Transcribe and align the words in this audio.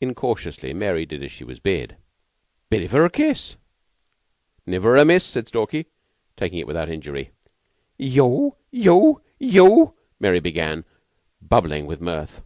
Incautiously 0.00 0.72
Mary 0.72 1.04
did 1.04 1.24
as 1.24 1.32
she 1.32 1.42
was 1.42 1.58
bid. 1.58 1.96
"Bidevoor 2.70 3.08
kiss." 3.12 3.56
"Niver 4.64 4.96
amiss," 4.96 5.24
said 5.24 5.48
Stalky, 5.48 5.86
taking 6.36 6.58
it 6.60 6.68
without 6.68 6.88
injury. 6.88 7.32
"Yeou 7.98 8.54
yeou 8.70 9.20
yeou" 9.40 9.94
Mary 10.20 10.38
began, 10.38 10.84
bubbling 11.42 11.84
with 11.86 12.00
mirth. 12.00 12.42